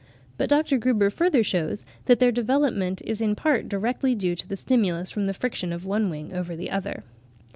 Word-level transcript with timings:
But 0.35 0.49
Dr. 0.49 0.79
Gruber 0.79 1.11
further 1.11 1.43
shews 1.43 1.85
that 2.05 2.17
their 2.17 2.31
development 2.31 3.03
is 3.05 3.21
in 3.21 3.35
part 3.35 3.69
directly 3.69 4.15
due 4.15 4.35
to 4.35 4.47
the 4.47 4.57
stimulus 4.57 5.11
from 5.11 5.27
the 5.27 5.31
friction 5.31 5.71
of 5.71 5.85
one 5.85 6.09
wing 6.09 6.33
over 6.33 6.55
the 6.55 6.71
other. 6.71 7.03